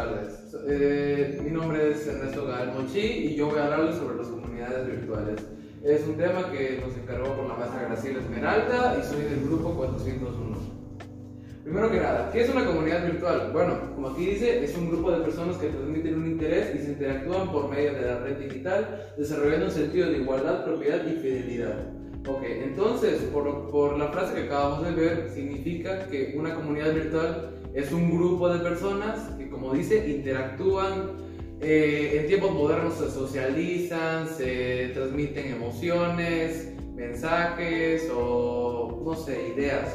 [0.00, 0.56] tardes.
[0.68, 4.86] Eh, mi nombre es Ernesto Gael Mochi y yo voy a hablarles sobre las comunidades
[4.86, 5.40] virtuales.
[5.82, 9.74] Es un tema que nos encargó por la maestra Graciela Esmeralda y soy del grupo
[9.74, 10.58] 401.
[11.64, 13.50] Primero que nada, ¿qué es una comunidad virtual?
[13.52, 16.92] Bueno, como aquí dice, es un grupo de personas que transmiten un interés y se
[16.92, 21.92] interactúan por medio de la red digital, desarrollando un sentido de igualdad, propiedad y fidelidad.
[22.26, 27.50] Ok, entonces, por, por la frase que acabamos de ver, significa que una comunidad virtual
[27.74, 31.30] es un grupo de personas como dice, interactúan.
[31.60, 39.94] Eh, en tiempos modernos se socializan, se transmiten emociones, mensajes o, no sé, ideas.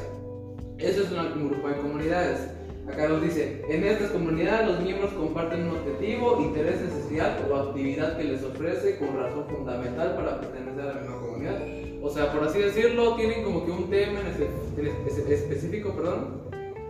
[0.78, 2.50] Eso es un grupo de comunidades.
[2.88, 8.16] Acá nos dice, en estas comunidades los miembros comparten un objetivo, interés, necesidad o actividad
[8.16, 11.64] que les ofrece con razón fundamental para pertenecer a la misma comunidad.
[12.04, 16.44] O sea, por así decirlo, tienen como que un tema en específico, perdón,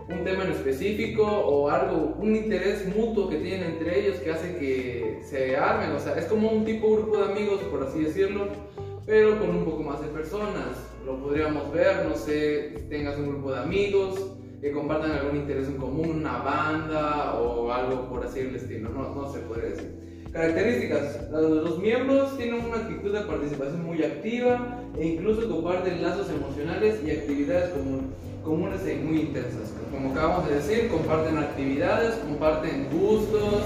[0.08, 4.56] un tema en específico o algo, un interés mutuo que tienen entre ellos que hace
[4.56, 5.90] que se armen.
[5.92, 8.48] O sea, es como un tipo grupo de amigos, por así decirlo,
[9.04, 10.78] pero con un poco más de personas.
[11.04, 15.76] Lo podríamos ver, no sé, tengas un grupo de amigos que compartan algún interés en
[15.76, 20.06] común, una banda o algo por así el estilo, no, no se puede decir.
[20.32, 21.30] Características.
[21.30, 27.10] Los miembros tienen una actitud de participación muy activa e incluso comparten lazos emocionales y
[27.10, 29.72] actividades comunes y muy intensas.
[29.90, 33.62] Como acabamos de decir, comparten actividades, comparten gustos,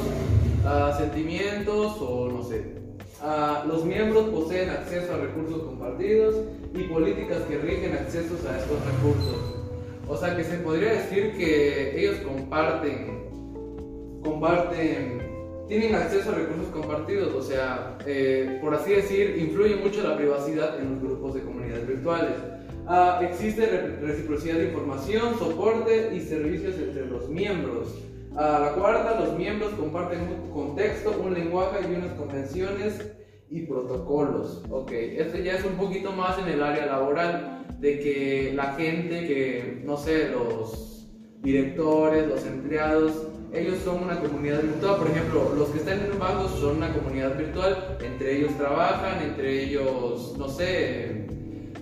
[0.65, 2.81] uh, sentimientos o no sé.
[3.23, 6.37] Uh, los miembros poseen acceso a recursos compartidos
[6.75, 9.55] y políticas que rigen accesos a estos recursos.
[10.09, 13.29] O sea que se podría decir que ellos comparten,
[14.25, 15.21] comparten
[15.69, 20.81] tienen acceso a recursos compartidos, o sea, eh, por así decir, influye mucho la privacidad
[20.81, 22.35] en los grupos de comunidades virtuales.
[22.93, 23.65] Ah, existe
[24.03, 27.95] reciprocidad de información, soporte y servicios entre los miembros.
[28.35, 33.13] Ah, la cuarta, los miembros comparten un contexto, un lenguaje y unas convenciones
[33.49, 34.65] y protocolos.
[34.71, 39.25] Ok, esto ya es un poquito más en el área laboral, de que la gente
[39.25, 41.07] que, no sé, los
[41.43, 43.13] directores, los empleados,
[43.53, 44.97] ellos son una comunidad virtual.
[44.97, 47.99] Por ejemplo, los que están en un banco son una comunidad virtual.
[48.05, 51.20] Entre ellos trabajan, entre ellos, no sé,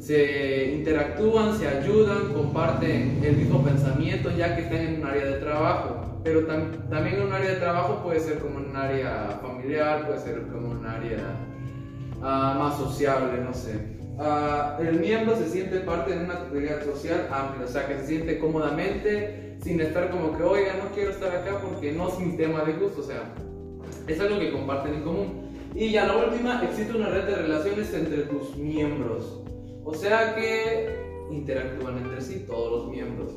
[0.09, 5.33] se interactúan, se ayudan, comparten el mismo pensamiento ya que están en un área de
[5.35, 6.23] trabajo.
[6.25, 10.71] Pero también un área de trabajo puede ser como un área familiar, puede ser como
[10.71, 11.19] un área
[12.23, 13.99] ah, más sociable, no sé.
[14.19, 18.07] Ah, el miembro se siente parte de una comunidad social amplia, o sea, que se
[18.07, 22.35] siente cómodamente, sin estar como que, oiga, no quiero estar acá porque no es mi
[22.35, 23.35] tema de gusto, o sea,
[24.07, 25.49] es algo que comparten en común.
[25.75, 29.43] Y ya la última, existe una red de relaciones entre tus miembros,
[29.85, 33.33] o sea que interactúan entre sí todos los miembros.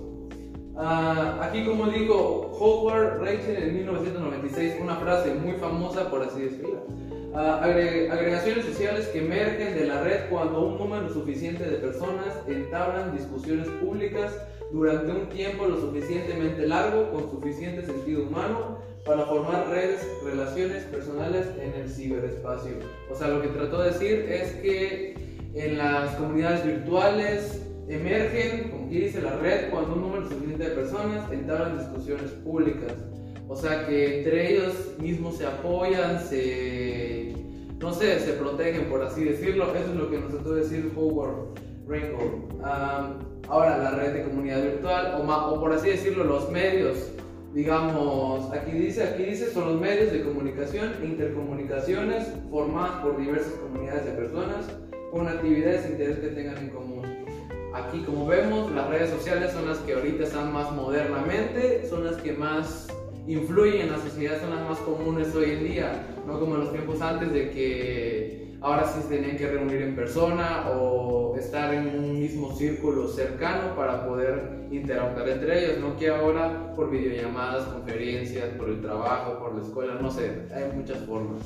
[0.75, 6.85] Ah, aquí como digo, Howard Rachel en 1996, una frase muy famosa por así decirlo
[7.33, 13.67] agregaciones sociales que emergen de la red cuando un número suficiente de personas entablan discusiones
[13.69, 14.33] públicas
[14.71, 21.47] durante un tiempo lo suficientemente largo con suficiente sentido humano para formar redes, relaciones personales
[21.59, 22.73] en el ciberespacio.
[23.09, 25.10] O sea, lo que trató de decir es que
[25.53, 31.31] en las comunidades virtuales emergen, como dice la red, cuando un número suficiente de personas
[31.31, 32.93] entablan discusiones públicas.
[33.47, 37.33] O sea que entre ellos mismos se apoyan, se,
[37.79, 39.75] no sé, se protegen, por así decirlo.
[39.75, 42.47] Eso es lo que nos trató de decir Howard Rainbow.
[43.49, 47.11] ahora, la red de comunidad virtual, o, o por así decirlo, los medios
[47.53, 53.51] digamos, aquí dice, aquí dice, son los medios de comunicación e intercomunicaciones formadas por diversas
[53.55, 54.67] comunidades de personas
[55.11, 57.01] con actividades e intereses que tengan en común.
[57.73, 62.15] Aquí, como vemos, las redes sociales son las que ahorita están más modernamente, son las
[62.17, 62.87] que más
[63.27, 66.71] influyen en la sociedad son las más comunes hoy en día, no como en los
[66.71, 71.87] tiempos antes de que ahora sí se tenían que reunir en persona o estar en
[71.87, 78.49] un mismo círculo cercano para poder interactuar entre ellos, no que ahora por videollamadas, conferencias,
[78.57, 81.41] por el trabajo, por la escuela, no sé, hay muchas formas.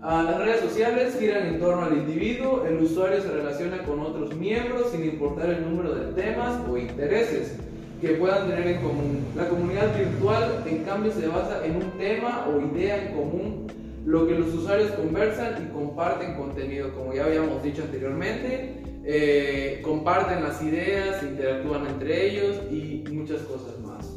[0.00, 4.34] Ah, las redes sociales giran en torno al individuo, el usuario se relaciona con otros
[4.36, 7.56] miembros sin importar el número de temas o intereses
[8.00, 9.24] que puedan tener en común.
[9.34, 13.66] La comunidad virtual, en cambio, se basa en un tema o idea en común,
[14.04, 20.42] lo que los usuarios conversan y comparten contenido, como ya habíamos dicho anteriormente, eh, comparten
[20.42, 24.14] las ideas, interactúan entre ellos y muchas cosas más.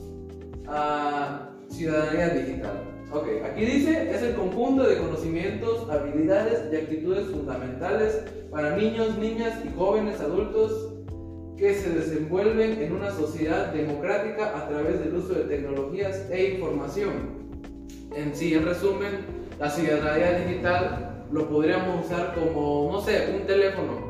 [0.67, 2.98] Ah, ciudadanía digital.
[3.11, 9.59] Ok, aquí dice, es el conjunto de conocimientos, habilidades y actitudes fundamentales para niños, niñas
[9.65, 10.93] y jóvenes adultos
[11.57, 17.49] que se desenvuelven en una sociedad democrática a través del uso de tecnologías e información.
[18.15, 19.25] en sí, en resumen,
[19.59, 24.09] la ciudadanía digital lo podríamos usar como, no sé, un teléfono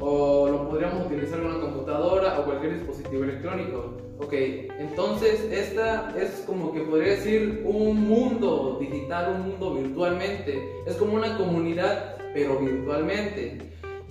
[0.00, 3.96] o lo podríamos utilizar en una computadora o cualquier dispositivo electrónico.
[4.22, 4.32] Ok,
[4.78, 10.62] entonces esta es como que podría decir un mundo digital, un mundo virtualmente.
[10.86, 13.58] Es como una comunidad, pero virtualmente.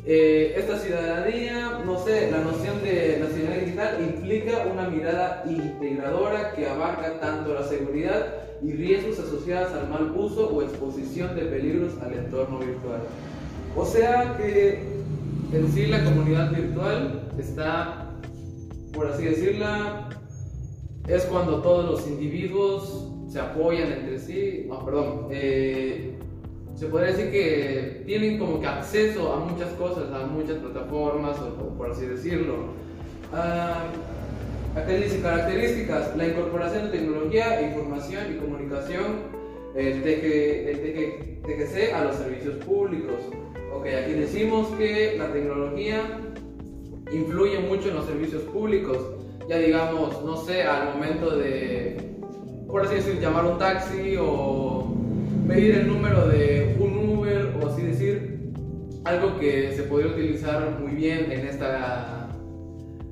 [0.03, 6.67] Eh, esta ciudadanía, no sé, la noción de ciudadanía digital implica una mirada integradora que
[6.67, 8.33] abarca tanto la seguridad
[8.63, 13.01] y riesgos asociados al mal uso o exposición de peligros al entorno virtual.
[13.75, 14.83] O sea que
[15.53, 18.10] en sí la comunidad virtual está,
[18.93, 20.09] por así decirla,
[21.07, 26.15] es cuando todos los individuos se apoyan entre sí, no, perdón, eh,
[26.75, 31.77] se podría decir que tienen como que acceso a muchas cosas, a muchas plataformas, o,
[31.77, 32.55] por así decirlo.
[33.33, 33.83] Ah,
[34.75, 34.91] acá
[35.21, 39.41] características, la incorporación de tecnología, información y comunicación,
[39.75, 43.15] el, TGC a los servicios públicos.
[43.73, 46.01] Ok, aquí decimos que la tecnología
[47.11, 48.97] influye mucho en los servicios públicos.
[49.49, 52.15] Ya digamos, no sé, al momento de,
[52.67, 54.95] por así decir, llamar un taxi o
[55.45, 58.51] medir el número de un Uber o así decir,
[59.03, 62.29] algo que se podría utilizar muy bien en esta,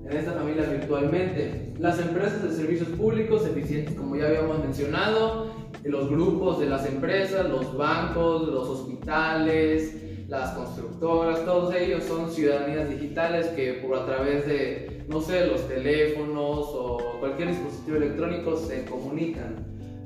[0.09, 1.73] en esta familia virtualmente.
[1.79, 5.51] Las empresas de servicios públicos eficientes, como ya habíamos mencionado,
[5.83, 9.95] los grupos de las empresas, los bancos, los hospitales,
[10.29, 15.67] las constructoras, todos ellos son ciudadanías digitales que por a través de, no sé, los
[15.67, 19.55] teléfonos o cualquier dispositivo electrónico se comunican.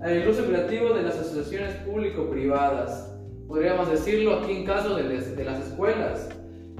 [0.02, 3.14] El uso creativo de las asociaciones público-privadas,
[3.50, 6.30] podríamos decirlo aquí en caso de, de las escuelas,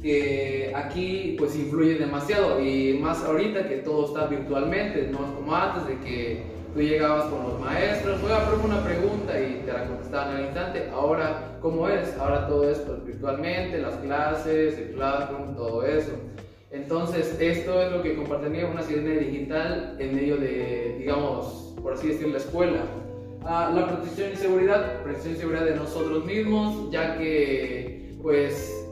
[0.02, 5.54] que aquí pues influye demasiado y más ahorita que todo está virtualmente, no es como
[5.54, 9.74] antes de que tú llegabas con los maestros, voy a hacer una pregunta y te
[9.74, 10.90] la contestaban al instante.
[10.92, 12.18] Ahora, ¿cómo es?
[12.18, 16.12] Ahora todo esto virtualmente, las clases, el classroom, todo eso.
[16.72, 22.08] Entonces, esto es lo que compartiría una ciudadanía digital en medio de, digamos, por así
[22.08, 22.82] decirlo, la escuela.
[23.46, 28.83] Ah, la protección y seguridad, protección y seguridad de nosotros mismos, ya que, pues,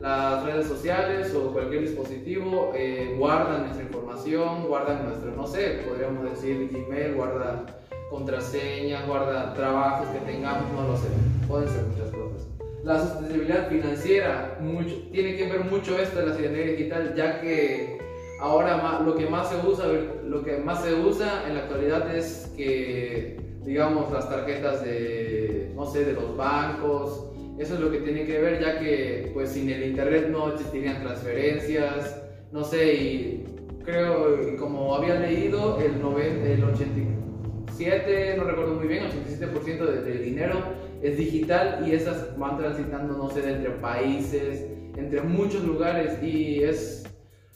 [0.00, 6.24] las redes sociales o cualquier dispositivo eh, guardan nuestra información, guardan nuestro, no sé, podríamos
[6.30, 7.66] decir Gmail, guarda
[8.08, 11.08] contraseñas, guarda trabajos que tengamos, no lo sé,
[11.46, 12.48] pueden ser muchas cosas.
[12.82, 17.98] La sostenibilidad financiera, mucho, tiene que ver mucho esto de la ciudadanía digital, ya que
[18.40, 19.84] ahora lo que más se usa,
[20.24, 25.84] lo que más se usa en la actualidad es que, digamos, las tarjetas de, no
[25.84, 27.26] sé, de los bancos,
[27.60, 31.02] eso es lo que tiene que ver, ya que pues sin el internet no existirían
[31.02, 32.22] transferencias,
[32.52, 33.44] no sé, y
[33.84, 40.18] creo, como había leído, el, 90, el 87, no recuerdo muy bien, 87% del de
[40.18, 40.56] dinero
[41.02, 44.66] es digital y esas van transitando, no sé, entre países,
[44.96, 47.04] entre muchos lugares y es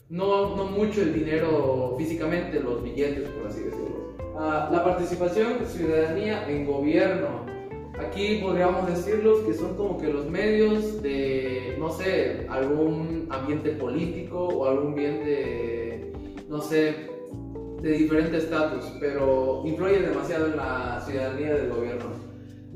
[0.09, 4.15] no, no mucho el dinero físicamente, los billetes, por así decirlo.
[4.37, 7.54] Ah, la participación ciudadanía en gobierno.
[7.99, 14.47] Aquí podríamos decirlos que son como que los medios de, no sé, algún ambiente político
[14.47, 16.11] o algún ambiente,
[16.49, 17.07] no sé,
[17.81, 22.25] de diferente estatus, pero influye demasiado en la ciudadanía del gobierno.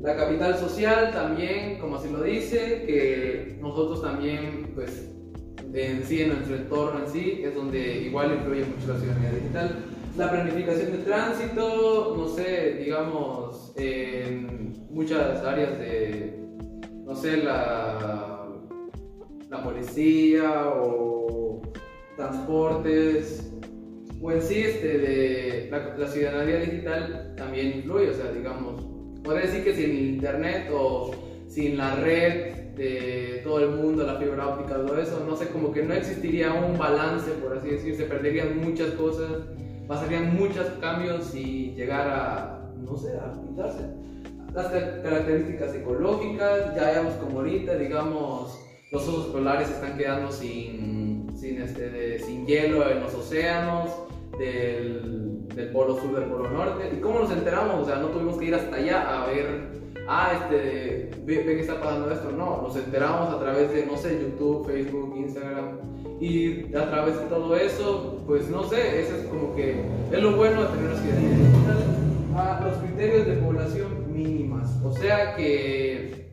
[0.00, 5.10] La capital social también, como así lo dice, que nosotros también, pues,
[5.74, 9.76] en sí, en nuestro entorno en sí, es donde igual influye mucho la ciudadanía digital.
[10.16, 16.34] La planificación de tránsito, no sé, digamos, en muchas áreas de,
[17.04, 18.46] no sé, la,
[19.48, 21.62] la policía o
[22.16, 23.52] transportes,
[24.20, 28.84] o en sí este, de la, ciudadanía digital también influye, o sea, digamos,
[29.22, 31.12] podría decir que sin internet o
[31.48, 35.72] sin la red de todo el mundo, la fibra óptica, todo eso, no sé, como
[35.72, 39.30] que no existiría un balance, por así decir, se perderían muchas cosas,
[39.88, 43.99] pasarían muchos cambios y llegar a, no sé, a quitarse
[44.54, 48.58] las características ecológicas, ya vemos como ahorita, digamos,
[48.90, 53.90] los osos polares están quedando sin, sin, este, sin hielo en los océanos,
[54.38, 56.90] del, del, polo sur, del polo norte.
[56.92, 57.82] ¿Y cómo nos enteramos?
[57.82, 59.68] O sea, no tuvimos que ir hasta allá a ver,
[60.08, 62.32] ah, este, ve, que está pasando esto.
[62.32, 65.78] No, nos enteramos a través de, no sé, YouTube, Facebook, Instagram.
[66.20, 70.36] Y a través de todo eso, pues no sé, eso es como que es lo
[70.36, 71.78] bueno de tener digital.
[72.34, 74.80] Ah, los criterios de población mínimas.
[74.84, 76.32] O sea que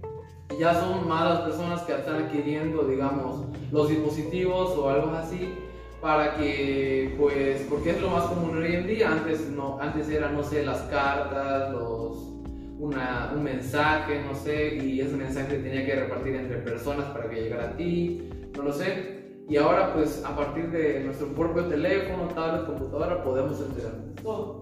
[0.60, 5.54] ya son más las personas que están adquiriendo, digamos, los dispositivos o algo así
[6.02, 9.12] para que, pues, porque es lo más común hoy en día.
[9.12, 12.34] Antes, no, antes eran, no sé, las cartas, los
[12.80, 17.42] una, un mensaje, no sé, y ese mensaje tenía que repartir entre personas para que
[17.42, 19.18] llegara a ti, no lo sé.
[19.50, 24.62] Y ahora pues a partir de nuestro propio teléfono, tablet, computadora podemos enterar todo.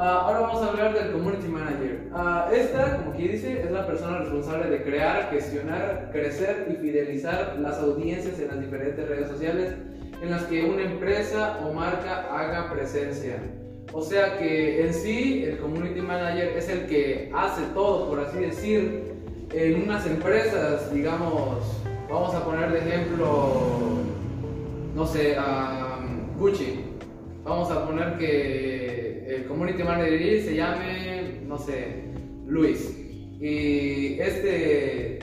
[0.00, 2.08] Ah, ahora vamos a hablar del Community Manager.
[2.12, 7.56] Uh, esta, como aquí dice, es la persona responsable de crear, gestionar, crecer y fidelizar
[7.58, 9.74] las audiencias en las diferentes redes sociales
[10.22, 13.42] en las que una empresa o marca haga presencia.
[13.92, 18.38] O sea que en sí el Community Manager es el que hace todo, por así
[18.38, 19.02] decir,
[19.52, 23.98] en unas empresas, digamos, vamos a poner de ejemplo,
[24.94, 25.36] no sé,
[26.38, 26.84] Gucci.
[27.42, 28.67] Vamos a poner que
[29.58, 32.04] Community Manager se llame, no sé,
[32.46, 32.96] Luis.
[33.40, 35.18] Y este,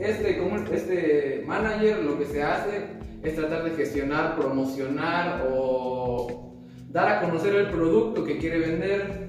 [0.00, 0.40] este,
[0.72, 2.82] este manager lo que se hace
[3.22, 6.52] es tratar de gestionar, promocionar o
[6.90, 9.28] dar a conocer el producto que quiere vender.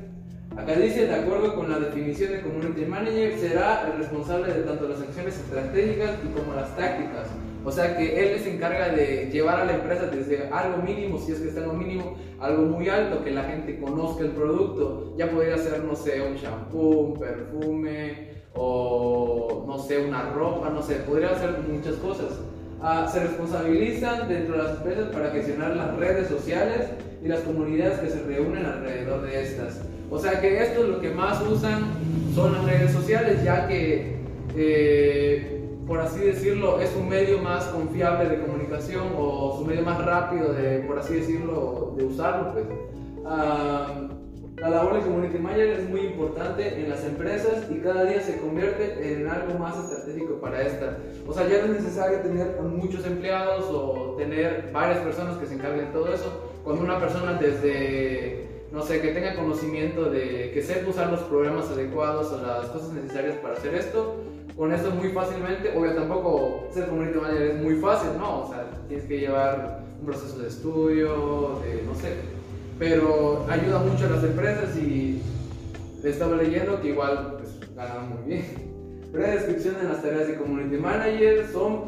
[0.58, 4.88] Acá dice, de acuerdo con la definición de Community Manager, será el responsable de tanto
[4.88, 7.28] las acciones estratégicas como las tácticas.
[7.68, 11.34] O sea que él se encarga de llevar a la empresa desde algo mínimo, si
[11.34, 15.14] es que está en lo mínimo, algo muy alto, que la gente conozca el producto.
[15.18, 20.82] Ya podría ser, no sé, un shampoo, un perfume o, no sé, una ropa, no
[20.82, 22.40] sé, podría ser muchas cosas.
[22.82, 26.88] Ah, se responsabilizan dentro de las empresas para gestionar las redes sociales
[27.22, 29.82] y las comunidades que se reúnen alrededor de estas.
[30.10, 31.84] O sea que esto es lo que más usan
[32.34, 34.16] son las redes sociales, ya que,
[34.56, 35.57] eh,
[35.88, 40.51] por así decirlo, es un medio más confiable de comunicación o su medio más rápido
[40.51, 42.51] de, por así decirlo, de usarlo.
[42.51, 42.65] Pues.
[43.25, 44.10] Ah,
[44.58, 48.39] la labor de Community Manager es muy importante en las empresas y cada día se
[48.39, 50.98] convierte en algo más estratégico para esta.
[51.27, 55.53] O sea, ya no es necesario tener muchos empleados o tener varias personas que se
[55.53, 56.51] encarguen de todo eso.
[56.63, 61.70] Cuando una persona desde, no sé, que tenga conocimiento de que sepa usar los programas
[61.70, 64.15] adecuados o las cosas necesarias para hacer esto,
[64.58, 68.42] con esto muy fácilmente, obvio tampoco ser Community Manager es muy fácil, ¿no?
[68.42, 72.14] O sea, tienes que llevar un proceso de estudio, de, no sé,
[72.80, 75.22] pero ayuda mucho a las empresas y
[76.04, 77.58] estaba leyendo que igual pues,
[78.10, 78.46] muy bien.
[79.12, 81.84] Breve descripción de las tareas de Community Manager son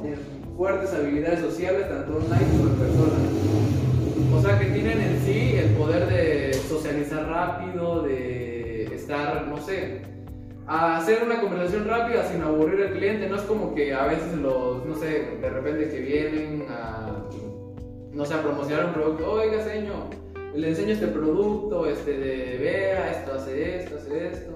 [0.56, 3.20] fuertes habilidades sociales, tanto online como en persona.
[4.36, 10.02] O sea que tienen en sí el poder de socializar rápido, de estar, no sé,
[10.70, 13.28] hacer una conversación rápida sin aburrir al cliente.
[13.28, 17.26] No es como que a veces los, no sé, de repente que vienen a,
[18.14, 20.04] no sé, promocionar un producto, oiga señor,
[20.54, 24.56] le enseño este producto, este de vea, esto hace esto, hace esto.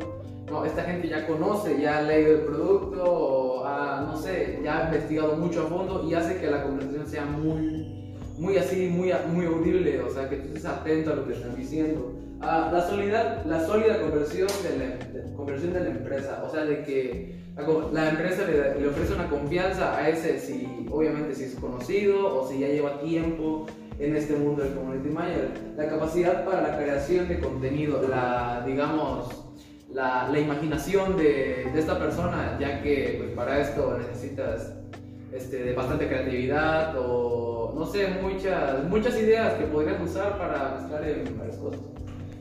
[0.51, 4.85] No, esta gente ya conoce, ya ha leído el producto, o no sé, ya ha
[4.85, 9.45] investigado mucho a fondo y hace que la conversación sea muy, muy así, muy, muy
[9.47, 12.22] audible, o sea, que tú estés atento a lo que están diciendo.
[12.45, 16.83] Ah, la, sólida, la sólida conversión de la, conversión de la empresa, o sea, de
[16.83, 17.35] que
[17.93, 22.47] la, empresa le, le, ofrece una confianza a ese, si obviamente si es conocido o
[22.49, 23.65] si ya lleva tiempo
[23.97, 25.51] en este mundo del community manager.
[25.77, 29.27] La capacidad para la creación de contenido, la, digamos,
[29.93, 34.73] la, la imaginación de, de, esta persona, ya que pues, para esto necesitas
[35.31, 41.07] este, de bastante creatividad o, no sé, muchas, muchas ideas que podrías usar para mezclar
[41.07, 41.79] en varias cosas.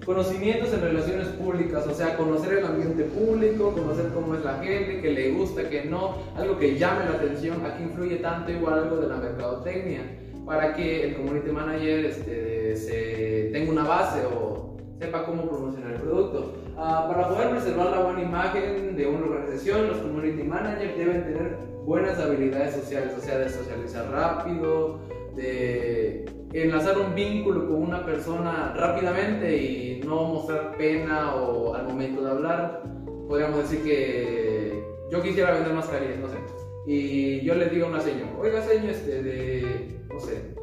[0.05, 5.01] Conocimientos en relaciones públicas, o sea, conocer el ambiente público, conocer cómo es la gente,
[5.01, 8.97] que le gusta, que no, algo que llame la atención, aquí influye tanto igual algo
[8.97, 10.01] de la mercadotecnia
[10.45, 16.01] para que el community manager este, se tenga una base o sepa cómo promocionar el
[16.01, 16.55] producto.
[16.77, 21.57] Ah, para poder preservar la buena imagen de una organización, los community managers deben tener
[21.85, 24.99] buenas habilidades sociales, o sea, de socializar rápido,
[25.37, 32.23] de enlazar un vínculo con una persona rápidamente y no mostrar pena o al momento
[32.23, 32.83] de hablar.
[33.29, 36.37] Podríamos decir que yo quisiera vender mascarillas, no sé.
[36.87, 40.55] Y yo le digo a una señora, oiga señor, este, de no sé,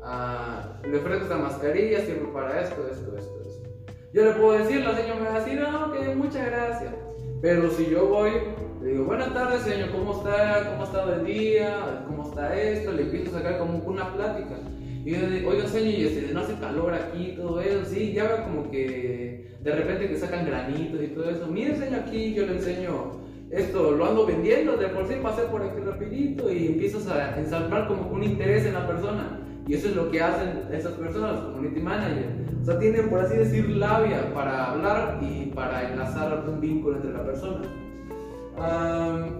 [0.00, 3.68] uh, le ofrezco esta mascarilla, sirve para esto, esto, esto, esto.
[4.12, 6.94] Yo le puedo decir, la señora me va a decir, no, que muchas gracias.
[7.42, 8.32] Pero si yo voy,
[8.82, 10.70] le digo, buenas tardes, señor, ¿cómo está?
[10.70, 12.04] ¿Cómo ha estado el día?
[12.06, 12.92] ¿Cómo está esto?
[12.92, 14.56] Le empiezo a sacar como una plática.
[15.08, 17.82] Y yo digo, oiga, ¿y este, no hace calor aquí, todo eso?
[17.86, 21.46] Sí, ya veo como que de repente que sacan granitos y todo eso.
[21.46, 23.12] Mire, señor, aquí yo le enseño
[23.50, 27.88] esto lo ando vendiendo, de por sí pasé por aquí rapidito y empiezas a ensamblar
[27.88, 29.40] como un interés en la persona.
[29.66, 32.28] Y eso es lo que hacen esas personas, los community managers.
[32.60, 37.14] O sea, tienen, por así decir, labia para hablar y para enlazar un vínculo entre
[37.14, 37.62] la persona.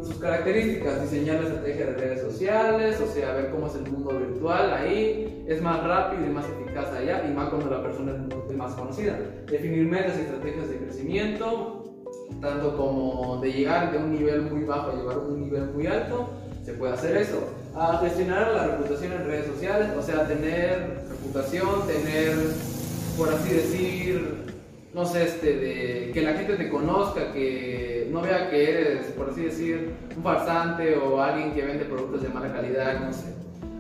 [0.02, 4.18] sus características, diseñar la estrategia de redes sociales, o sea, ver cómo es el mundo
[4.18, 8.12] virtual ahí, es más rápido y más eficaz allá, y más cuando la persona
[8.48, 9.18] es más conocida.
[9.50, 11.84] Definir metas y estrategias de crecimiento,
[12.42, 15.86] tanto como de llegar de un nivel muy bajo a llevar a un nivel muy
[15.86, 16.28] alto,
[16.64, 17.48] se puede hacer eso.
[17.74, 22.34] A gestionar la reputación en redes sociales, o sea, tener reputación, tener,
[23.16, 24.44] por así decir,
[24.92, 29.30] no sé, este, de que la gente te conozca, que no vea que eres, por
[29.30, 33.34] así decir, un farsante o alguien que vende productos de mala calidad, no sé.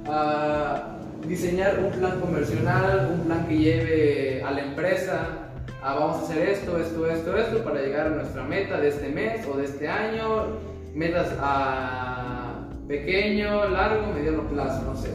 [0.06, 5.48] A diseñar un plan comercial, un plan que lleve a la empresa
[5.80, 9.08] Ah, vamos a hacer esto, esto, esto, esto para llegar a nuestra meta de este
[9.10, 10.58] mes o de este año,
[10.92, 15.10] metas a pequeño, largo, mediano plazo, no sé.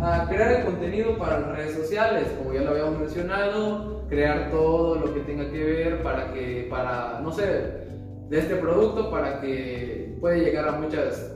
[0.00, 4.94] A crear el contenido para las redes sociales, como ya lo habíamos mencionado, crear todo
[4.94, 7.44] lo que tenga que ver para que, para, no sé,
[8.30, 11.35] de este producto para que pueda llegar a muchas,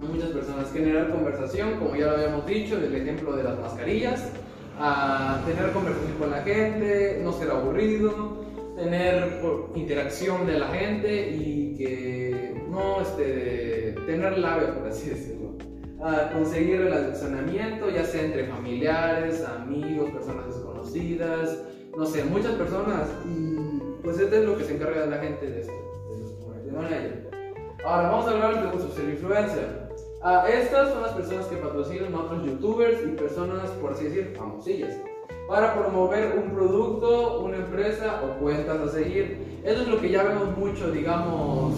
[0.00, 0.72] muchas personas.
[0.72, 4.32] Generar conversación, como ya lo habíamos dicho, del ejemplo de las mascarillas
[4.78, 8.44] a tener conversación con la gente, no ser aburrido,
[8.76, 9.40] tener
[9.74, 15.50] interacción de la gente y que no este, tener labia, por así decirlo.
[16.02, 21.58] A conseguir el relacionamiento, ya sea entre familiares, amigos, personas desconocidas,
[21.94, 23.06] no sé, muchas personas.
[23.26, 23.56] Y
[24.02, 25.72] pues esto es lo que se encarga de la gente de esto,
[26.10, 27.26] de los community
[27.84, 29.79] Ahora vamos a hablar de uso ser influencer.
[30.22, 34.34] Ah, estas son las personas que patrocinan a otros youtubers y personas, por así decir,
[34.36, 34.94] famosillas,
[35.48, 39.60] para promover un producto, una empresa o cuentas a seguir.
[39.64, 41.74] Eso es lo que ya vemos mucho, digamos,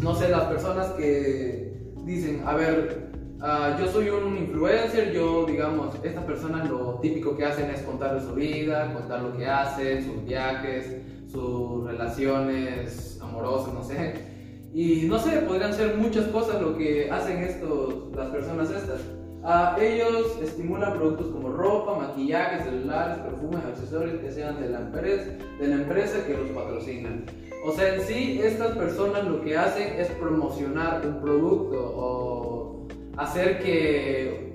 [0.00, 1.72] no sé, las personas que
[2.04, 7.46] dicen, a ver, ah, yo soy un influencer, yo, digamos, estas personas lo típico que
[7.46, 10.98] hacen es contar de su vida, contar lo que hacen, sus viajes,
[11.32, 14.29] sus relaciones amorosas, no sé.
[14.72, 19.00] Y no sé, podrían ser muchas cosas lo que hacen estos, las personas estas.
[19.42, 25.32] a ellos estimulan productos como ropa, maquillaje, celulares, perfumes, accesorios que sean de la, empresa,
[25.58, 27.24] de la empresa que los patrocinan.
[27.66, 33.58] O sea, en sí, estas personas lo que hacen es promocionar un producto o hacer
[33.58, 34.52] que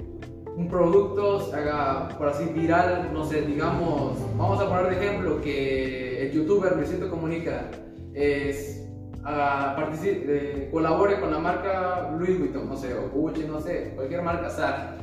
[0.56, 5.42] un producto se haga, por así, viral, no sé, digamos, vamos a poner de ejemplo
[5.42, 7.70] que el youtuber Luisito Comunica
[8.14, 8.85] es
[9.28, 14.50] eh, colabore con la marca Louis Vuitton, no sé, o Gucci, no sé, cualquier marca
[14.50, 14.98] Zara.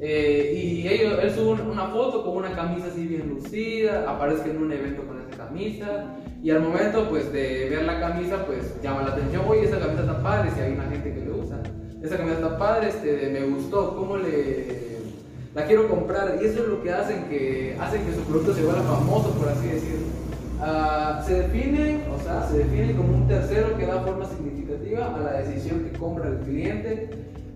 [0.00, 4.62] Eh, y ellos, él sube una foto con una camisa así bien lucida, aparece en
[4.62, 9.02] un evento con esa camisa y al momento pues de ver la camisa pues llama
[9.02, 11.62] la atención, oye esa camisa está padre, si hay una gente que le usa,
[12.02, 14.82] esa camisa está padre, este, me gustó, ¿cómo le
[15.54, 16.38] la quiero comprar?
[16.40, 19.48] Y eso es lo que hacen que, hacen que su producto se vuelva famoso, por
[19.48, 20.21] así decirlo.
[20.64, 25.18] Ah, se define, o sea, se define como un tercero que da forma significativa a
[25.18, 27.10] la decisión que compra el cliente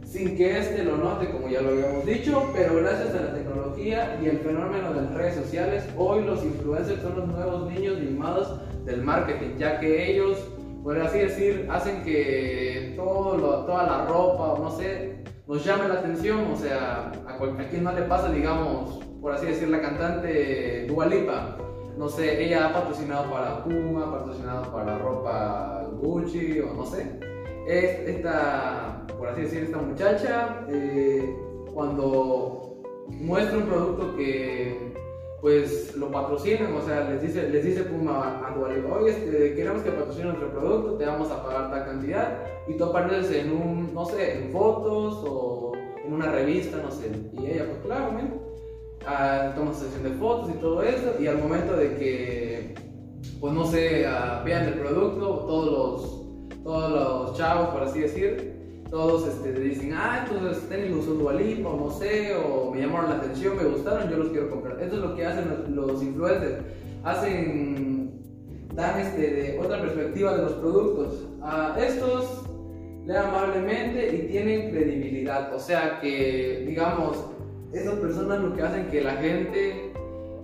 [0.05, 4.19] sin que éste lo note, como ya lo habíamos dicho, pero gracias a la tecnología
[4.21, 8.61] y el fenómeno de las redes sociales, hoy los influencers son los nuevos niños mimados
[8.85, 10.39] del marketing, ya que ellos,
[10.83, 15.95] por así decir, hacen que todo toda la ropa, o no sé, nos llame la
[15.95, 20.87] atención, o sea, a, a quien no le pasa, digamos, por así decir, la cantante
[20.89, 21.57] Dualipa
[21.97, 27.19] no sé, ella ha patrocinado para Puma, ha patrocinado para ropa Gucci o no sé.
[27.67, 31.37] Es esta, por así decir, esta muchacha, eh,
[31.73, 34.95] cuando muestra un producto que
[35.41, 39.83] pues lo patrocinan, o sea, les dice, les dice Puma a Dualipa, oye, este, queremos
[39.83, 43.95] que patrocine nuestro producto, te vamos a pagar tal cantidad, y tú apareces en un,
[43.95, 45.73] no sé, en fotos o
[46.05, 48.13] en una revista, no sé, y ella, pues claro,
[49.55, 52.75] toma sesión de fotos y todo eso, y al momento de que,
[53.41, 54.05] pues no sé,
[54.45, 58.57] vean el producto, todos los, todos los chavos, por así decir,
[58.91, 63.57] todos este, dicen, ah, entonces tenis los usó no sé, o me llamaron la atención,
[63.57, 64.81] me gustaron, yo los quiero comprar.
[64.81, 66.63] Esto es lo que hacen los, influencers,
[67.05, 68.21] hacen,
[68.75, 71.27] dan este, de otra perspectiva de los productos.
[71.43, 72.45] A estos
[73.07, 77.25] leen amablemente y tienen credibilidad, o sea que, digamos,
[77.73, 79.93] esas personas lo que hacen que la gente,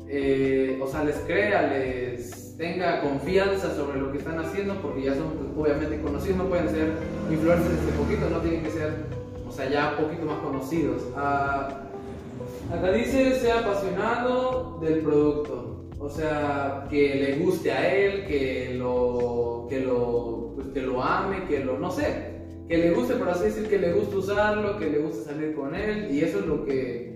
[0.09, 5.15] eh, o sea, les crea, les tenga confianza sobre lo que están haciendo, porque ya
[5.15, 6.93] son pues, obviamente conocidos, no pueden ser
[7.31, 8.93] influencers de poquito, no tienen que ser,
[9.49, 11.03] o sea, ya un poquito más conocidos.
[11.17, 11.89] Ah,
[12.73, 19.67] acá dice, sea apasionado del producto, o sea, que le guste a él, que lo,
[19.69, 22.33] que lo, pues, que lo ame, que lo, no sé,
[22.69, 25.75] que le guste, por así decir, que le guste usarlo, que le guste salir con
[25.75, 27.12] él, y eso es lo que,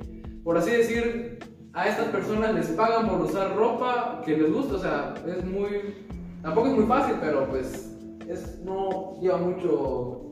[0.46, 1.40] por así decir,
[1.72, 5.92] a estas personas les pagan por usar ropa que les gusta, o sea, es muy,
[6.40, 7.92] tampoco es muy fácil, pero pues
[8.28, 10.30] es, no lleva mucho,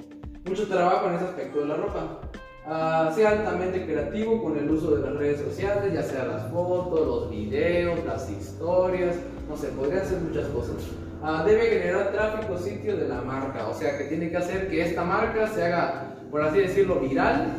[0.48, 2.20] mucho trabajo en ese aspecto de la ropa.
[2.64, 7.06] Uh, sea altamente creativo con el uso de las redes sociales, ya sea las fotos,
[7.06, 9.16] los videos, las historias,
[9.48, 10.76] no sé, podrían ser muchas cosas.
[11.24, 13.66] ah, debe generar tráfico sitio de la marca.
[13.66, 17.52] O sea, que tiene que hacer que esta marca se haga, por así decirlo, viral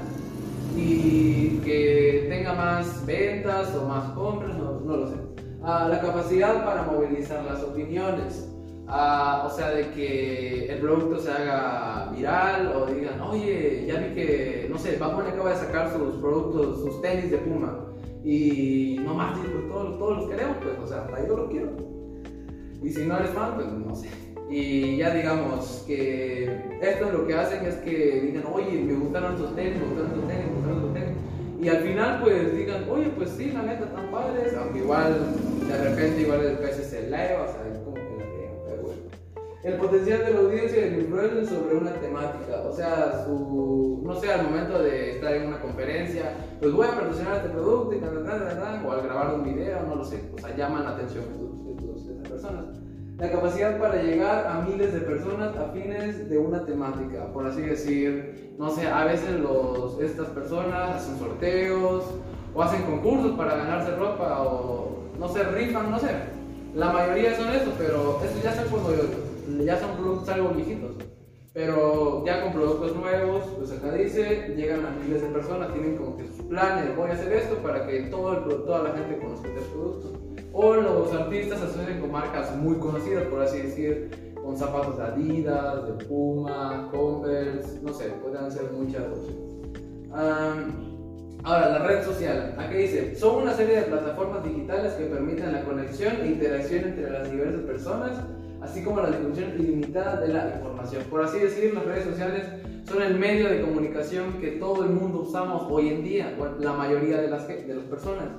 [0.76, 5.16] y que tenga más ventas o más compras, no, no lo sé.
[5.64, 8.50] Ah, la capacidad para movilizar las opiniones.
[8.88, 14.14] Ah, o sea, de que el producto se haga viral o digan, oye, ya vi
[14.14, 17.80] que, no sé, Batman acaba de sacar sus productos, sus tenis de Puma
[18.24, 21.72] y no más, pues todos, todos los queremos, pues, o sea, hasta yo lo quiero.
[22.84, 24.10] Y si no eres fan, pues no sé.
[24.50, 29.56] Y ya digamos que esto lo que hacen es que digan, oye, me gustaron estos
[29.56, 31.18] tenis, me gustaron estos tenis, me gustaron estos tenis.
[31.62, 35.16] Y al final pues digan, oye, pues sí, la neta, están padres, aunque igual
[35.68, 38.26] de repente igual el precio se eleva, o sea, es como que la
[38.68, 39.02] pero bueno.
[39.64, 44.16] El potencial de la audiencia y el influencer sobre una temática, o sea, su, no
[44.22, 48.00] sé, al momento de estar en una conferencia, pues voy a patrocinar este producto y
[48.00, 50.84] tal, tal, tal, tal, o al grabar un video, no lo sé, o sea, llaman
[50.84, 52.85] la atención de, de, de esas personas
[53.18, 57.62] la capacidad para llegar a miles de personas a fines de una temática, por así
[57.62, 62.04] decir, no sé, a veces los, estas personas hacen sorteos
[62.54, 66.10] o hacen concursos para ganarse ropa o no sé, rifan, no sé.
[66.74, 70.92] La mayoría son eso, pero eso ya son cuando ya son productos algo viejitos.
[71.54, 76.18] Pero ya con productos nuevos, pues acá dice, llegan a miles de personas, tienen como
[76.18, 79.48] que sus planes, voy a hacer esto para que todo el, toda la gente conozca
[79.48, 80.25] este producto.
[80.58, 85.86] O los artistas asocian con marcas muy conocidas, por así decir, con zapatos de Adidas,
[85.86, 90.74] de Puma, Converse, no sé, pueden ser muchas opciones.
[91.44, 92.56] ahora, la red social.
[92.58, 97.10] Aquí dice, son una serie de plataformas digitales que permiten la conexión e interacción entre
[97.10, 98.12] las diversas personas,
[98.62, 101.04] así como la difusión ilimitada de la información.
[101.10, 102.46] Por así decir, las redes sociales
[102.86, 107.18] son el medio de comunicación que todo el mundo usamos hoy en día, la mayoría
[107.18, 108.30] de las, de las personas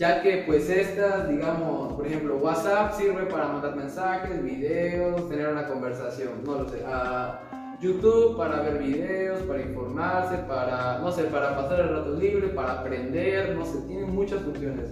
[0.00, 5.68] ya que pues estas, digamos, por ejemplo, WhatsApp sirve para mandar mensajes, videos, tener una
[5.68, 7.38] conversación, no lo sé, a
[7.82, 12.80] YouTube para ver videos, para informarse, para, no sé, para pasar el rato libre, para
[12.80, 14.88] aprender, no sé, tiene muchas funciones.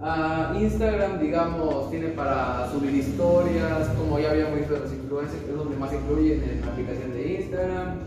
[0.00, 5.50] a Instagram, digamos, tiene para subir historias, como ya habíamos visto de los influencers, que
[5.52, 8.00] es donde más influyen en la aplicación de Instagram.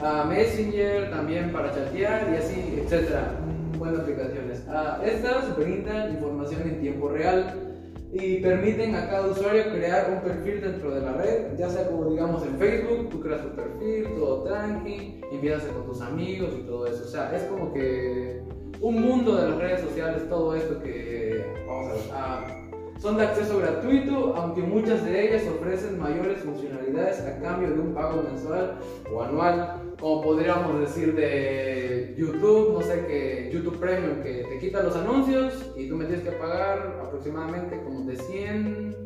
[0.00, 3.45] a Messenger también para chatear y así, etcétera
[3.78, 4.64] buenas aplicaciones.
[4.68, 7.76] Ah, estas brindan información en tiempo real
[8.12, 12.10] y permiten a cada usuario crear un perfil dentro de la red, ya sea como
[12.10, 16.86] digamos en Facebook, tú creas tu perfil, todo tranqui, empiezas con tus amigos y todo
[16.86, 17.04] eso.
[17.04, 18.42] O sea, es como que
[18.80, 22.65] un mundo de las redes sociales, todo esto que vamos a ver.
[22.98, 27.94] Son de acceso gratuito, aunque muchas de ellas ofrecen mayores funcionalidades a cambio de un
[27.94, 28.78] pago mensual
[29.12, 34.82] o anual, como podríamos decir de YouTube, no sé, que YouTube Premium, que te quita
[34.82, 38.96] los anuncios y tú me tienes que pagar aproximadamente como de 100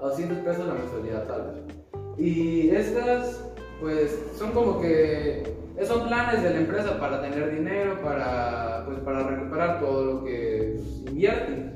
[0.00, 1.76] a 200 pesos la mensualidad tal vez.
[2.16, 3.44] Y estas,
[3.80, 5.42] pues, son como que
[5.82, 10.76] son planes de la empresa para tener dinero, para, pues, para recuperar todo lo que
[11.08, 11.71] invierten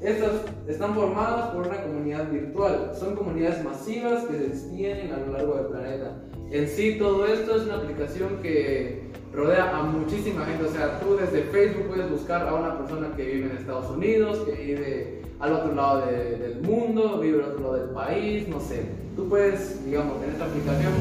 [0.00, 0.32] estas
[0.68, 2.92] están formadas por una comunidad virtual.
[2.98, 6.16] Son comunidades masivas que se extienden a lo largo del planeta.
[6.50, 10.64] En sí, todo esto es una aplicación que rodea a muchísima gente.
[10.64, 14.38] O sea, tú desde Facebook puedes buscar a una persona que vive en Estados Unidos,
[14.46, 18.82] que vive al otro lado del mundo, vive al otro lado del país, no sé.
[19.16, 20.92] Tú puedes, digamos, en esta aplicación,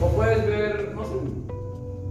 [0.00, 1.14] o puedes ver, no sé,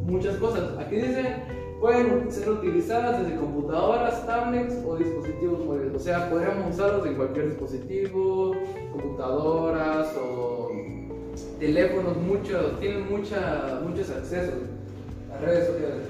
[0.06, 0.78] muchas cosas.
[0.80, 1.36] Aquí dice
[1.80, 5.96] pueden ser utilizadas desde computadoras, tablets o dispositivos móviles.
[5.96, 8.56] O sea, podríamos usarlos en cualquier dispositivo,
[8.92, 10.72] computadoras o
[11.60, 14.56] teléfonos, muchos, tienen mucha, muchos accesos
[15.34, 16.06] a redes sociales.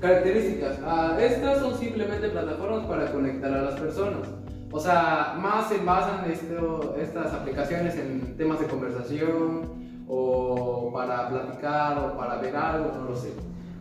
[0.00, 0.78] Características.
[0.84, 4.28] Ah, estas son simplemente plataformas para conectar a las personas.
[4.70, 9.62] O sea, más se basan esto, estas aplicaciones en temas de conversación
[10.08, 13.30] o para platicar o para ver algo, no lo sé.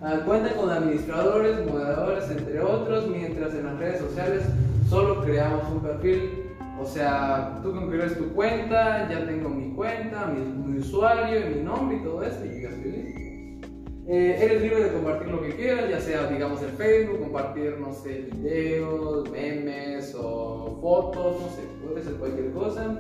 [0.06, 4.44] Ah, cuenta con administradores, moderadores, entre otros, mientras en las redes sociales
[4.90, 6.50] solo creamos un perfil.
[6.78, 12.04] O sea, tú creas tu cuenta, ya tengo mi cuenta, mi, usuario, mi nombre y
[12.04, 13.68] todo eso, y yo estoy listo.
[14.06, 17.94] Eh, eres libre de compartir lo que quieras, ya sea, digamos, en Facebook, compartir, no
[17.94, 23.00] sé, videos, memes o fotos, no sé, puede ser cualquier cosa.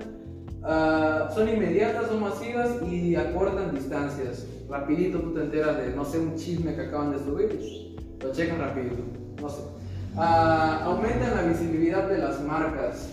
[0.65, 4.47] Ah, son inmediatas, son masivas y acortan distancias.
[4.69, 8.59] Rapidito tú te enteras de, no sé, un chisme que acaban de subir, lo checan
[8.59, 9.03] rapidito,
[9.41, 9.61] no sé.
[10.15, 13.11] Uh, aumentan la visibilidad de las marcas.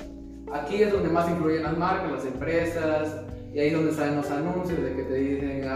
[0.53, 3.17] Aquí es donde más influyen las marcas, las empresas,
[3.53, 5.69] y ahí es donde salen los anuncios de que te dicen,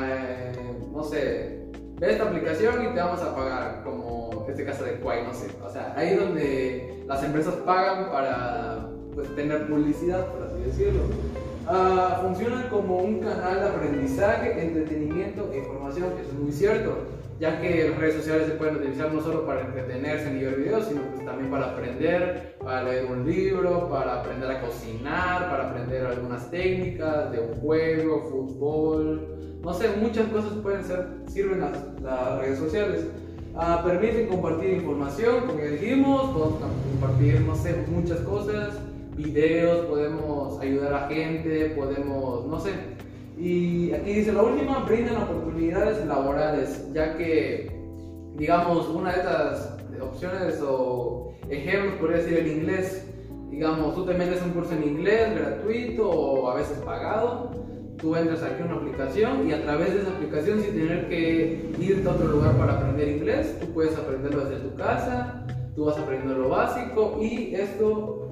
[0.92, 1.64] no sé,
[1.98, 5.48] ve esta aplicación y te vamos a pagar, como este caso de Quay, no sé.
[5.64, 11.02] O sea, ahí es donde las empresas pagan para pues, tener publicidad, por así decirlo.
[11.66, 17.07] Uh, funciona como un canal de aprendizaje, entretenimiento e información, eso es muy cierto,
[17.40, 20.85] ya que las redes sociales se pueden utilizar no solo para entretenerse ni ver videos,
[20.85, 26.05] sino pues también para aprender, para leer un libro, para aprender a cocinar, para aprender
[26.05, 31.72] algunas técnicas de un juego, fútbol, no sé, muchas cosas pueden ser, sirven las,
[32.03, 33.07] las redes sociales.
[33.55, 38.74] Uh, permiten compartir información, como ya dijimos, podemos compartir, no sé, muchas cosas
[39.16, 42.72] videos, podemos ayudar a gente, podemos, no sé.
[43.38, 47.70] Y aquí dice, la última, brindan oportunidades laborales, ya que,
[48.37, 53.07] digamos, una de estas opciones o ejemplos podría ser el inglés.
[53.50, 57.50] Digamos, tú te metes un curso en inglés gratuito o a veces pagado,
[57.98, 61.70] tú entras aquí a una aplicación y a través de esa aplicación sin tener que
[61.79, 65.46] irte a otro lugar para aprender inglés, tú puedes aprenderlo desde tu casa,
[65.77, 68.29] tú vas aprendiendo lo básico y esto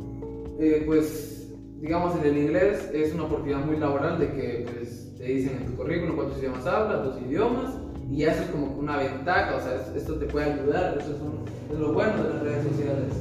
[0.59, 5.25] eh, pues, digamos, en el inglés es una oportunidad muy laboral de que pues, te
[5.25, 7.75] dicen en tu currículum cuántos idiomas hablas, dos idiomas,
[8.11, 11.93] y eso es como una ventaja, o sea, esto te puede ayudar, eso es, lo
[11.93, 13.15] bueno de las redes sociales.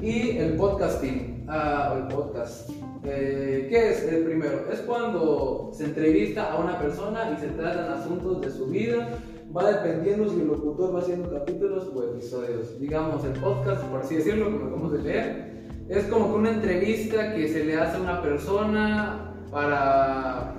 [0.00, 2.70] Y el podcasting, ah, el podcast.
[3.04, 4.70] Eh, ¿Qué es el primero?
[4.72, 9.08] Es cuando se entrevista a una persona y se tratan asuntos de su vida.
[9.54, 12.78] Va dependiendo si el locutor va haciendo capítulos o episodios.
[12.78, 15.49] Digamos, el podcast, por así decirlo, como acabamos de leer,
[15.90, 20.54] es como que una entrevista que se le hace a una persona para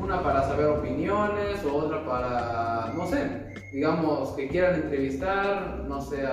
[0.00, 6.24] una para saber opiniones o otra para no sé digamos que quieran entrevistar no sé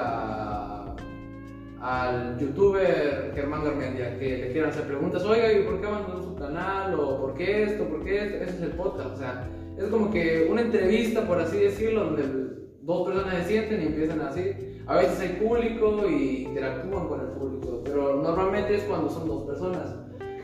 [1.82, 6.36] al youtuber Germán Garmendia que le quieran hacer preguntas oiga ¿y por qué abandonó su
[6.36, 6.94] canal?
[6.94, 7.86] o ¿por qué esto?
[7.86, 8.38] ¿por qué esto?
[8.38, 12.54] ese es el podcast o sea es como que una entrevista por así decirlo donde
[12.84, 14.52] dos personas se sienten y empiezan así.
[14.86, 19.44] A veces hay público y interactúan con el público, pero normalmente es cuando son dos
[19.44, 19.96] personas.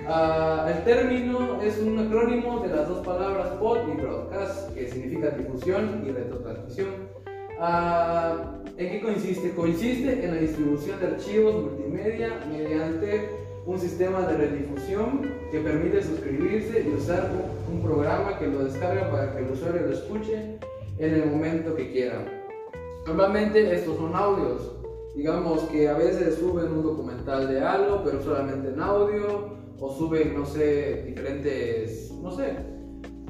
[0.08, 5.32] Uh, el término es un acrónimo de las dos palabras pod y broadcast, que significa
[5.32, 6.88] difusión y retrotransmisión.
[7.60, 9.52] Uh, ¿En qué consiste?
[9.52, 13.30] Consiste en la distribución de archivos multimedia mediante
[13.66, 17.30] un sistema de redifusión que permite suscribirse y usar
[17.70, 20.58] un programa que lo descarga para que el usuario lo escuche
[20.98, 22.39] en el momento que quieran.
[23.10, 24.72] Normalmente estos son audios.
[25.16, 30.38] Digamos que a veces suben un documental de algo, pero solamente en audio, o suben,
[30.38, 32.56] no sé, diferentes, no sé,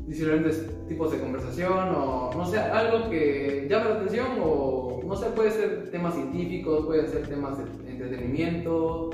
[0.05, 5.27] diferentes tipos de conversación, o no sé, algo que llame la atención, o no sé,
[5.27, 9.11] puede ser temas científicos, pueden ser temas de entretenimiento,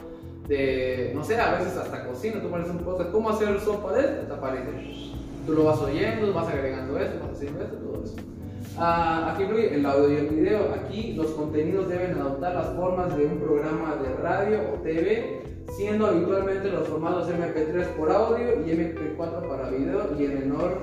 [0.48, 4.02] de, no sé, a veces hasta cocina, tú pones un podcast, ¿cómo hacer sopa de
[4.02, 4.28] esto?
[4.28, 5.14] Te aparece.
[5.46, 8.16] Tú lo vas oyendo, vas agregando esto, vas haciendo esto, todo eso.
[8.78, 10.74] Ah, aquí incluye el audio y el video.
[10.74, 16.08] Aquí los contenidos deben adoptar las formas de un programa de radio o TV, siendo
[16.08, 20.78] habitualmente los formatos MP3 por audio y MP4 para video y en menor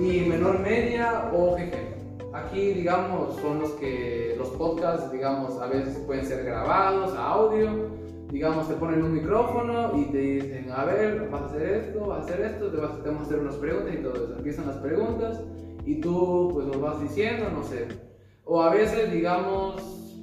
[0.00, 2.34] y menor media o GG.
[2.34, 8.00] Aquí, digamos, son los que los podcasts, digamos, a veces pueden ser grabados a audio.
[8.32, 12.20] Digamos, te ponen un micrófono y te dicen, a ver, vas a hacer esto, vas
[12.20, 14.34] a hacer esto, te, vas, te vamos a hacer unas preguntas y todo eso.
[14.36, 15.40] Empiezan las preguntas
[15.84, 17.88] y tú pues lo vas diciendo, no sé.
[18.44, 19.76] O a veces, digamos,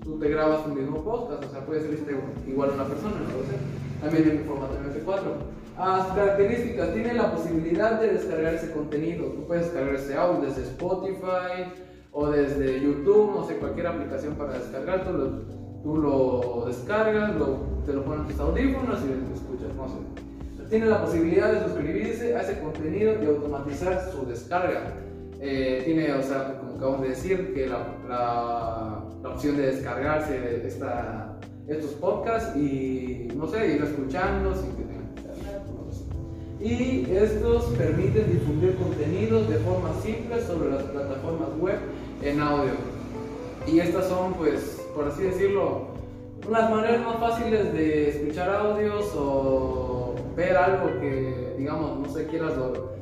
[0.04, 2.16] tú te grabas un mismo podcast, o sea, puede ser este,
[2.48, 3.58] igual una persona, no sé.
[4.02, 5.58] También en formato MP4.
[5.78, 9.26] Las características, tiene la posibilidad de descargar ese contenido.
[9.28, 11.72] Tú puedes descargar ese audio desde Spotify
[12.12, 15.06] o desde YouTube, no sé, cualquier aplicación para descargar.
[15.06, 15.30] Tú lo,
[15.84, 20.70] tú lo descargas, lo, te lo pones en tus audífonos y lo escuchas, no sé.
[20.70, 24.94] Tiene la posibilidad de suscribirse a ese contenido y automatizar su descarga.
[25.40, 31.38] Eh, tiene, o sea, como acabamos de decir, que la, la, opción de descargarse esta,
[31.68, 34.98] estos podcasts y, no sé, ir escuchando sin que tengan.
[36.60, 41.78] Y estos permiten difundir contenidos de forma simple sobre las plataformas web
[42.24, 42.72] en audio.
[43.68, 45.90] Y estas son, pues, por así decirlo,
[46.48, 52.54] unas maneras más fáciles de escuchar audios o ver algo que, digamos, no sé, quieras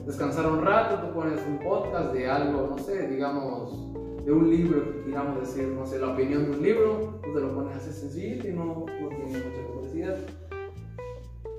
[0.05, 4.83] descansar un rato, tú pones un podcast de algo, no sé, digamos, de un libro,
[5.05, 8.49] digamos decir, no sé, la opinión de un libro, tú te lo pones así sencillo
[8.49, 10.17] y no, no tiene mucha complejidad.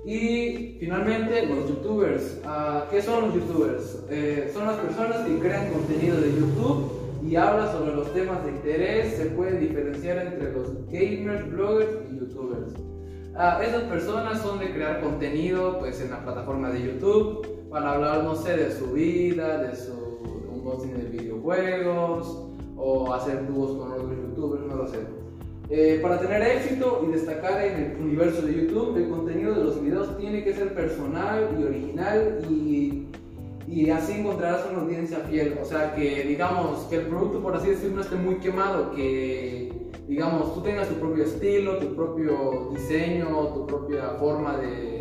[0.05, 2.41] Y finalmente, los youtubers.
[2.45, 4.05] Uh, ¿Qué son los youtubers?
[4.09, 6.93] Eh, son las personas que crean contenido de YouTube
[7.29, 9.15] y hablan sobre los temas de interés.
[9.17, 12.73] Se puede diferenciar entre los gamers, bloggers y youtubers.
[13.35, 18.25] Uh, esas personas son de crear contenido pues, en la plataforma de YouTube para hablar,
[18.25, 19.93] no sé, de su vida, de su
[20.51, 25.01] unboxing de videojuegos o hacer dúos con otros youtubers, no lo sé.
[25.69, 29.83] Eh, para tener éxito y destacar en el universo de YouTube, el contenido de los
[29.83, 35.59] videos tiene que ser personal y original y, así encontrarás una audiencia fiel.
[35.61, 39.71] O sea, que digamos que el producto, por así decirlo, no esté muy quemado, que
[40.09, 44.96] digamos tú tengas tu propio estilo, tu propio diseño, tu propia forma de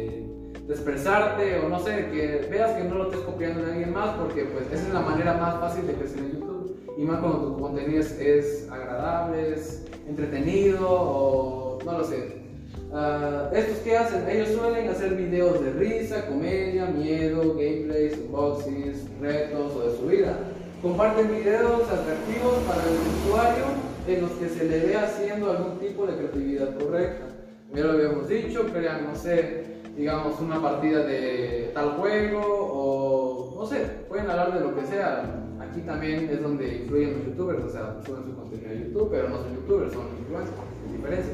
[0.70, 4.46] expresarte o no sé, que veas que no lo estés copiando de alguien más porque
[4.46, 6.56] pues esa es la manera más fácil de crecer en YouTube
[6.98, 12.44] y más cuando tu contenido es, es agradable, es entretenido o no lo sé.
[12.92, 14.30] Uh, ¿Estos qué hacen?
[14.30, 20.38] Ellos suelen hacer videos de risa, comedia, miedo, gameplays, unboxings, retos o de su vida.
[20.82, 23.66] Comparten videos atractivos para el usuario
[24.08, 27.26] en los que se le ve haciendo algún tipo de creatividad correcta.
[27.74, 33.66] Ya lo habíamos dicho, crean, no sé, digamos, una partida de tal juego o no
[33.66, 37.70] sé, pueden hablar de lo que sea aquí también es donde influyen los youtubers, o
[37.70, 41.34] sea, suben su contenido a YouTube, pero no son youtubers, son influencers, es diferencia.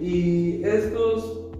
[0.00, 1.50] Y estos,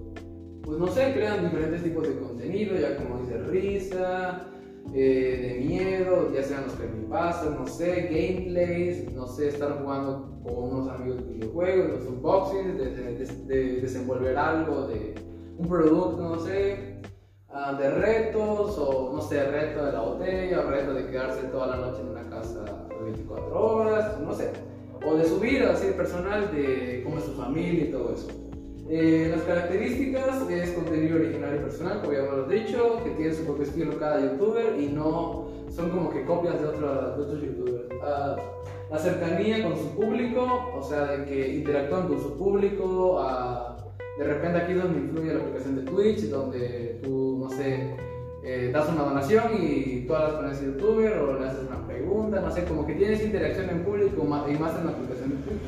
[0.62, 4.48] pues no sé, crean diferentes tipos de contenido, ya como dice risa,
[4.94, 10.54] eh, de miedo, ya sean los creepypastas, no sé, gameplays, no sé, estar jugando con
[10.54, 15.14] unos amigos de videojuegos, los unboxings, de, de, de desenvolver algo de
[15.56, 16.94] un producto, no sé,
[17.56, 21.76] Ah, de retos, o no sé, reto de la botella, reto de quedarse toda la
[21.76, 24.50] noche en una casa por 24 horas, no sé,
[25.06, 28.26] o de su vida así personal, de cómo es su familia y todo eso.
[28.90, 33.44] Eh, las características es contenido original y personal, como ya hemos dicho, que tiene su
[33.44, 37.86] propio estilo cada youtuber y no son como que copias de, otros, de otros youtubers.
[38.02, 43.73] Uh, la cercanía con su público, o sea, de que interactúan con su público, uh,
[44.18, 47.96] de repente aquí es donde influye la aplicación de Twitch, donde tú, no sé,
[48.44, 52.40] eh, das una donación y tú hablas con ese youtuber o le haces una pregunta,
[52.40, 55.62] no sé, como que tienes interacción en público y más en la aplicación de Twitch.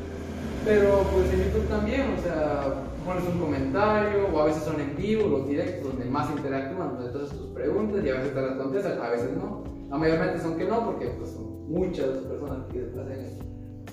[0.63, 4.95] Pero pues en YouTube también, o sea, pones un comentario o a veces son en
[4.95, 8.55] vivo los directos donde más interactúan, donde entonces tus preguntas y a veces te las
[8.57, 9.63] contestan, a veces no.
[9.89, 12.85] La mayormente son que no porque pues son muchas las personas que,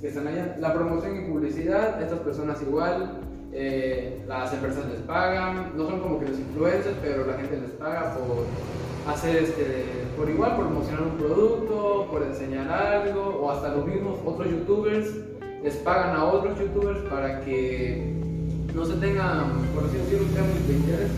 [0.01, 0.57] que están allá.
[0.61, 3.21] La promoción y publicidad, estas personas igual
[3.55, 7.71] eh, las empresas les pagan, no son como que los influencers, pero la gente les
[7.71, 9.85] paga por hacer este,
[10.17, 15.09] por igual, por promocionar un producto, por enseñar algo, o hasta los mismos otros youtubers
[15.63, 18.13] les pagan a otros youtubers para que
[18.75, 21.11] no se tengan, por así decirlo, temas de interés.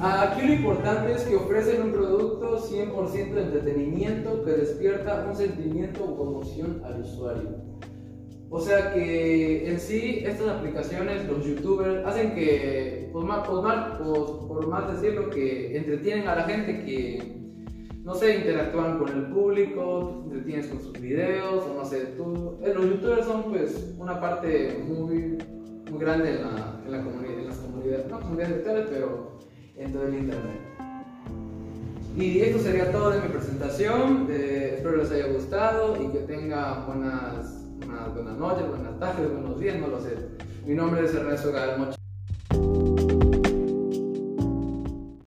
[0.00, 6.04] Aquí lo importante es que ofrecen un producto 100% de entretenimiento que despierta un sentimiento
[6.04, 7.71] o emoción al usuario.
[8.54, 13.98] O sea que en sí estas aplicaciones, los youtubers, hacen que, pues más, pues más,
[13.98, 17.32] pues, por más decirlo, que entretienen a la gente que,
[18.04, 22.74] no sé, interactúan con el público, entretienes con sus videos, o no sé, tú, eh,
[22.74, 25.38] los youtubers son pues una parte muy,
[25.90, 29.38] muy grande en, la, en, la comunidad, en las comunidades, no comunidades virtuales, pero
[29.78, 30.60] en todo el internet.
[32.18, 36.86] Y esto sería todo de mi presentación, eh, espero les haya gustado y que tengan
[36.86, 40.16] buenas buenas noches, buenas tardes, buenos días, no lo sé.
[40.64, 42.01] Mi nombre es Ernesto Galmoch.